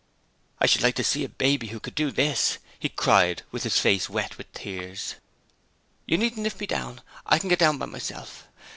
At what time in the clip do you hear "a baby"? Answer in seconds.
1.23-1.67